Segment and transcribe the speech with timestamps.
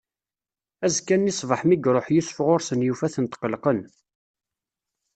[0.85, 3.79] Azekka-nni ṣṣbeḥ, mi iṛuḥ Yusef ɣur-sen, yufa-ten tqelqen.